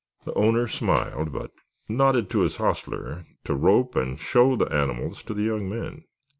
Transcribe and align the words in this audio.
The 0.25 0.33
owner 0.33 0.65
smiled, 0.67 1.31
but 1.31 1.51
nodded 1.87 2.27
to 2.31 2.39
his 2.39 2.55
hostler 2.55 3.23
to 3.43 3.53
rope 3.53 3.95
and 3.95 4.19
show 4.19 4.55
the 4.55 4.73
animals 4.73 5.21
to 5.21 5.35
the 5.35 5.43
young 5.43 5.69
men. 5.69 6.05